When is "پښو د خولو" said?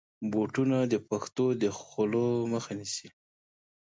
1.07-2.25